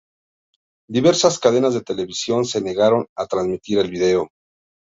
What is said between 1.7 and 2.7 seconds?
de televisión se